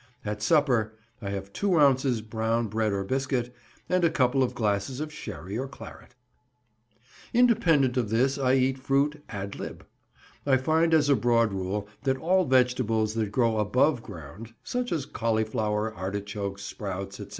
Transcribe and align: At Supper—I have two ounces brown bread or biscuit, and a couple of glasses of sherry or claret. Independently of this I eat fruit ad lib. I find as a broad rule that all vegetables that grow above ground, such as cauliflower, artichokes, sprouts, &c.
At 0.25 0.41
Supper—I 0.41 1.29
have 1.29 1.53
two 1.53 1.77
ounces 1.77 2.21
brown 2.23 2.69
bread 2.69 2.91
or 2.91 3.03
biscuit, 3.03 3.53
and 3.87 4.03
a 4.03 4.09
couple 4.09 4.41
of 4.41 4.55
glasses 4.55 4.99
of 4.99 5.13
sherry 5.13 5.59
or 5.59 5.67
claret. 5.67 6.15
Independently 7.35 8.01
of 8.01 8.09
this 8.09 8.39
I 8.39 8.55
eat 8.55 8.79
fruit 8.79 9.23
ad 9.29 9.57
lib. 9.59 9.85
I 10.43 10.57
find 10.57 10.95
as 10.95 11.07
a 11.07 11.15
broad 11.15 11.53
rule 11.53 11.87
that 12.01 12.17
all 12.17 12.45
vegetables 12.45 13.13
that 13.13 13.31
grow 13.31 13.59
above 13.59 14.01
ground, 14.01 14.55
such 14.63 14.91
as 14.91 15.05
cauliflower, 15.05 15.93
artichokes, 15.93 16.63
sprouts, 16.63 17.17
&c. 17.17 17.27